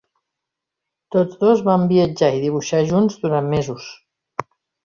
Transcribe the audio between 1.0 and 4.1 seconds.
Tots dos van viatjar i dibuixar junts durant mesos.